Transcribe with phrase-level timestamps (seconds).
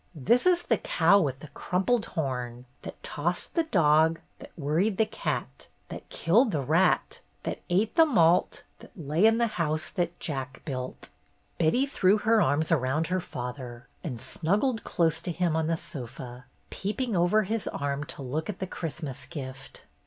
[0.31, 4.57] "'This is the cow with the crumpled horn, that toss'd the 262 BETTY BAIRD'S GOLDEN
[4.57, 5.05] YEAR dog, that worried the
[5.59, 10.19] cat, that kill'd the rat, that ate the malt, that lay in the house that
[10.19, 11.09] Jack built!
[11.59, 16.45] Betty threw her arms around her father and snuggled close to him on the sofa,
[16.71, 19.85] peep ing over his arm to look at the Christmas gift.